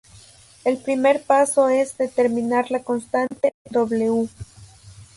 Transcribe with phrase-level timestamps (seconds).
[0.65, 4.27] El primer paso es determinar la constante "w".